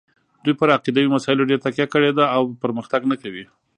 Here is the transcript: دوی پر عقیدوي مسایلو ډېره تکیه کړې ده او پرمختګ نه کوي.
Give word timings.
دوی 0.43 0.53
پر 0.59 0.69
عقیدوي 0.77 1.09
مسایلو 1.15 1.47
ډېره 1.49 1.63
تکیه 1.65 1.85
کړې 1.93 2.09
ده 2.17 2.23
او 2.35 2.43
پرمختګ 2.63 3.01
نه 3.11 3.15
کوي. 3.21 3.43